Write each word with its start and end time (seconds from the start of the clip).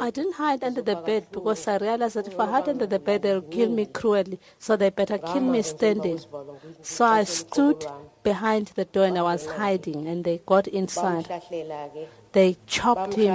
I 0.00 0.10
didn't 0.10 0.34
hide 0.34 0.62
under 0.64 0.82
the 0.82 0.96
bed 0.96 1.26
because 1.32 1.66
I 1.68 1.76
realized 1.76 2.16
that 2.16 2.28
if 2.28 2.38
I 2.38 2.46
hide 2.46 2.68
under 2.68 2.86
the 2.86 2.98
bed, 2.98 3.22
they'll 3.22 3.42
kill 3.42 3.68
me 3.70 3.86
cruelly. 3.86 4.38
So 4.58 4.76
they 4.76 4.90
better 4.90 5.18
kill 5.18 5.40
me 5.40 5.62
standing. 5.62 6.20
So 6.82 7.04
I 7.04 7.24
stood 7.24 7.86
behind 8.22 8.68
the 8.74 8.84
door 8.84 9.06
and 9.06 9.18
I 9.18 9.22
was 9.22 9.46
hiding, 9.46 10.06
and 10.06 10.24
they 10.24 10.38
got 10.46 10.66
inside. 10.68 11.28
They 12.32 12.56
chopped 12.66 13.14
him. 13.14 13.34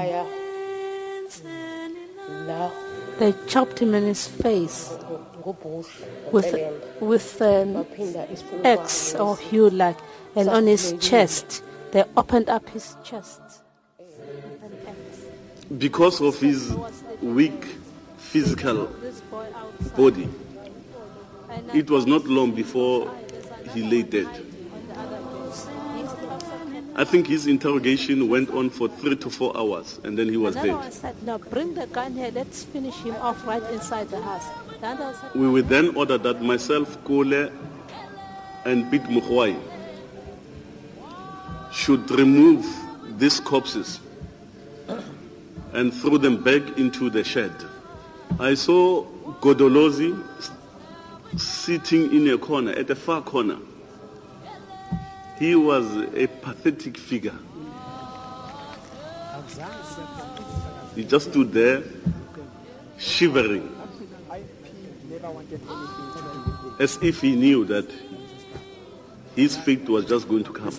They 3.19 3.33
chopped 3.47 3.79
him 3.79 3.93
in 3.95 4.03
his 4.03 4.27
face 4.27 4.93
with 6.31 6.55
with 6.99 7.41
an 7.41 7.85
axe 8.63 9.15
or 9.15 9.37
hue 9.37 9.69
like, 9.69 9.97
and 10.35 10.49
on 10.49 10.67
his 10.67 10.93
chest. 10.99 11.63
They 11.91 12.03
opened 12.17 12.49
up 12.49 12.69
his 12.69 12.95
chest. 13.03 13.41
Because 15.77 16.21
of 16.21 16.39
his 16.39 16.73
weak 17.21 17.65
physical 18.17 18.85
This 19.01 19.21
boy 19.21 19.47
outside. 19.55 19.95
body, 19.97 20.29
it 21.73 21.89
was 21.89 22.05
not 22.05 22.25
long 22.25 22.51
before 22.51 23.11
he 23.73 23.81
lay 23.83 24.03
dead. 24.03 24.27
on 24.27 24.33
the 24.87 24.99
other 24.99 25.17
door. 25.17 25.53
He 25.95 26.03
also 26.03 26.15
kept 26.17 26.97
I 26.97 27.03
think 27.03 27.27
his 27.27 27.47
interrogation 27.47 28.29
went 28.29 28.51
on 28.51 28.69
for 28.69 28.87
three 28.87 29.15
to 29.15 29.29
four 29.29 29.57
hours 29.57 29.99
and 30.03 30.17
then 30.17 30.29
he 30.29 30.37
was 30.37 30.55
Another 30.55 30.67
dead. 30.69 30.77
one 30.77 30.91
said, 30.91 31.23
no, 31.23 31.37
bring 31.39 31.73
the 31.73 31.87
gun 31.87 32.13
here, 32.13 32.31
let's 32.33 32.63
finish 32.63 32.95
him 32.97 33.15
off 33.15 33.45
right 33.47 33.63
inside 33.71 34.09
the 34.09 34.21
house. 34.21 34.45
The 34.81 35.13
said, 35.13 35.31
We 35.33 35.49
were 35.49 35.63
then 35.63 35.95
ordered 35.95 36.21
that 36.23 36.41
myself, 36.43 37.03
Kole, 37.05 37.51
and 38.65 38.89
Pete 38.91 39.03
Mukhwai 39.03 39.57
should 41.71 42.09
remove 42.11 42.65
these 43.17 43.39
corpses 43.39 43.99
and 45.75 45.93
throw 45.93 46.17
them 46.17 46.41
back 46.41 46.77
into 46.77 47.09
the 47.09 47.23
shed. 47.23 47.51
I 48.39 48.53
saw 48.53 49.05
Godolozi 49.41 50.17
sitting 51.37 52.15
in 52.15 52.33
a 52.33 52.37
corner, 52.37 52.71
at 52.71 52.89
a 52.89 52.95
far 52.95 53.21
corner. 53.21 53.57
He 55.37 55.53
was 55.53 55.85
a 56.15 56.27
pathetic 56.27 56.97
figure. 56.97 57.35
He 60.95 61.03
just 61.03 61.29
stood 61.29 61.51
there, 61.51 61.83
shivering, 62.97 63.69
as 66.79 66.97
if 67.01 67.19
he 67.19 67.35
knew 67.35 67.65
that 67.65 67.85
his 69.35 69.57
fate 69.57 69.89
was 69.89 70.05
just 70.05 70.29
going 70.29 70.45
to 70.45 70.53
come. 70.53 70.71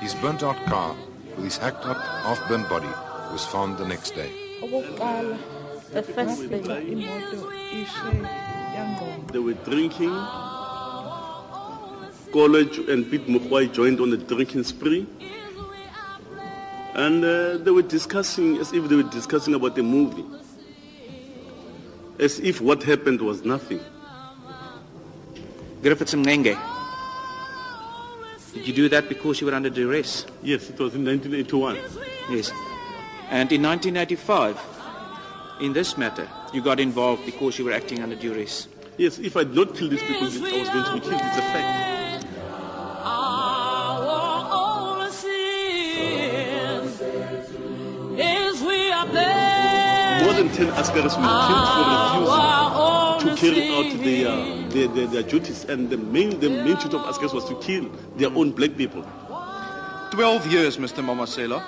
His 0.00 0.14
burnt 0.16 0.42
out 0.42 0.56
car 0.66 0.96
with 1.36 1.44
his 1.44 1.56
hacked 1.56 1.86
up, 1.86 1.98
half 2.24 2.48
burnt 2.48 2.68
body 2.68 2.88
was 3.32 3.44
found 3.46 3.78
the 3.78 3.86
next 3.86 4.14
day. 4.14 4.30
the 5.92 6.02
first 6.02 6.42
thing. 6.50 6.64
imoto 6.64 7.40
ishe 7.80 8.12
yangqondo 8.76 9.32
They 9.32 9.38
were 9.38 9.58
drinking. 9.64 10.14
College 12.32 12.78
and 12.88 13.10
Pete 13.10 13.26
Mukhwai 13.26 13.72
joined 13.72 14.00
on 14.00 14.10
the 14.10 14.16
drinking 14.16 14.64
spree. 14.64 15.06
And 16.94 17.24
uh, 17.24 17.58
they 17.58 17.70
were 17.70 17.82
discussing, 17.82 18.58
as 18.58 18.72
if 18.72 18.88
they 18.88 18.96
were 18.96 19.10
discussing 19.10 19.54
about 19.54 19.74
the 19.74 19.82
movie. 19.82 20.24
As 22.18 22.38
if 22.40 22.60
what 22.60 22.82
happened 22.82 23.20
was 23.20 23.44
nothing. 23.44 23.80
Griffiths 25.82 26.14
Mxenge. 26.14 26.58
Did 28.52 28.66
you 28.66 28.74
do 28.74 28.88
that 28.88 29.08
because 29.08 29.40
you 29.40 29.46
were 29.46 29.54
under 29.54 29.70
duress? 29.70 30.26
Yes, 30.42 30.68
it 30.68 30.78
was 30.78 30.94
in 30.94 31.04
1981. 31.04 31.78
Yes. 32.30 32.50
And 33.30 33.52
in 33.52 33.62
1985, 33.62 34.58
in 35.60 35.72
this 35.72 35.96
matter, 35.96 36.28
you 36.52 36.60
got 36.60 36.80
involved 36.80 37.24
because 37.24 37.60
you 37.60 37.64
were 37.64 37.72
acting 37.72 38.02
under 38.02 38.16
duress. 38.16 38.66
Yes, 38.96 39.20
if 39.20 39.36
I 39.36 39.44
did 39.44 39.54
not 39.54 39.76
kill 39.76 39.88
these 39.88 40.02
people, 40.02 40.22
I 40.22 40.24
was 40.24 40.38
going 40.38 40.84
to 40.84 40.94
be 40.94 41.00
killed. 41.00 41.14
It's 41.14 41.38
a 41.38 41.42
fact. 41.54 42.26
More 50.24 50.34
than 50.34 50.48
10 50.48 50.66
Askaris 50.72 51.16
were 51.16 51.32
killed 51.46 51.68
for 51.76 53.30
refusing 53.30 53.30
to 53.30 53.36
carry 53.40 53.68
out 53.72 53.90
their, 54.04 54.70
their, 54.70 54.88
their, 54.88 55.06
their 55.06 55.22
duties. 55.22 55.64
And 55.66 55.88
the 55.88 55.96
main, 55.96 56.40
the 56.40 56.50
main 56.50 56.76
duty 56.76 56.96
of 56.96 57.02
Askaris 57.02 57.32
was 57.32 57.44
to 57.44 57.54
kill 57.60 57.88
their 58.16 58.30
own 58.30 58.50
black 58.50 58.76
people. 58.76 59.02
12 60.10 60.50
years, 60.52 60.76
Mr. 60.78 61.04
Mamasela, 61.04 61.62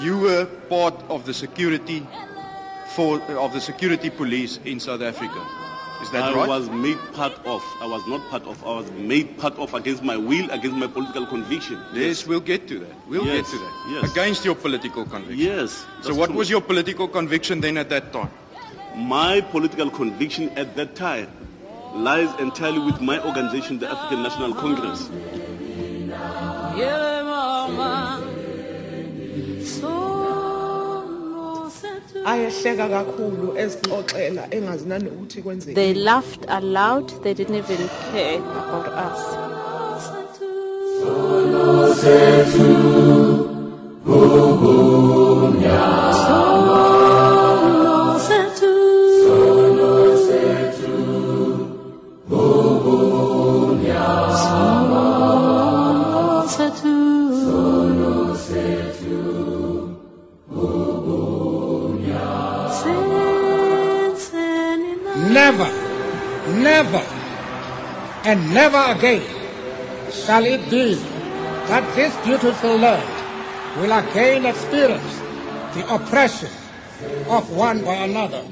you 0.00 0.18
were 0.18 0.46
part 0.68 0.94
of 1.08 1.24
the 1.26 1.34
security 1.34 2.06
for 2.94 3.20
of 3.22 3.52
the 3.52 3.60
security 3.60 4.10
police 4.10 4.58
in 4.64 4.80
South 4.80 5.02
Africa. 5.02 5.44
Is 6.02 6.10
that 6.10 6.24
I 6.24 6.34
right? 6.34 6.48
was 6.48 6.68
made 6.70 6.98
part 7.14 7.32
of. 7.46 7.62
I 7.80 7.86
was 7.86 8.06
not 8.06 8.28
part 8.28 8.42
of. 8.46 8.62
I 8.64 8.74
was 8.76 8.90
made 8.92 9.38
part 9.38 9.56
of 9.58 9.72
against 9.74 10.02
my 10.02 10.16
will, 10.16 10.50
against 10.50 10.76
my 10.76 10.86
political 10.86 11.24
conviction. 11.26 11.80
Yes, 11.94 12.26
we'll 12.26 12.40
get 12.40 12.68
to 12.68 12.78
that. 12.80 12.94
We'll 13.08 13.24
Yes, 13.24 13.50
get 13.50 13.58
to 13.58 13.58
that. 13.64 13.72
yes. 14.02 14.12
Against 14.12 14.44
your 14.44 14.54
political 14.54 15.04
conviction. 15.06 15.38
Yes. 15.38 15.86
So 16.02 16.14
what 16.14 16.26
true. 16.30 16.38
was 16.38 16.50
your 16.50 16.60
political 16.60 17.08
conviction 17.08 17.60
then 17.60 17.78
at 17.78 17.88
that 17.90 18.12
time? 18.12 18.30
My 18.96 19.40
political 19.40 19.88
conviction 19.90 20.50
at 20.58 20.76
that 20.76 20.94
time 20.94 21.28
lies 21.94 22.28
entirely 22.38 22.80
with 22.80 23.00
my 23.00 23.24
organization, 23.24 23.78
the 23.78 23.88
African 23.90 24.22
National 24.24 24.52
Congress. 24.54 25.08
They 35.74 35.92
laughed 35.92 36.46
aloud, 36.48 37.10
they 37.22 37.34
didn't 37.34 37.56
even 37.56 37.88
care 38.12 38.38
about 38.38 38.88
us. 38.88 39.44
Never, 65.32 65.70
never, 66.60 67.02
and 68.24 68.52
never 68.52 68.92
again 68.92 69.24
shall 70.10 70.44
it 70.44 70.68
be 70.70 70.94
that 71.66 71.94
this 71.94 72.14
beautiful 72.24 72.76
land 72.76 73.80
will 73.80 73.92
again 73.92 74.44
experience 74.44 75.18
the 75.74 75.94
oppression 75.94 76.50
of 77.28 77.50
one 77.50 77.82
by 77.82 77.94
another. 77.94 78.44